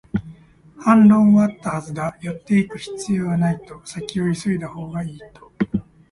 [0.79, 5.51] 反論はあったはずだ、寄っていく必要はないと、先を急いだほうがいいと